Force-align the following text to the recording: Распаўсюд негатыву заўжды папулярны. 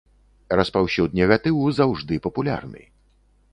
Распаўсюд 0.59 1.09
негатыву 1.19 1.69
заўжды 1.81 2.13
папулярны. 2.27 2.81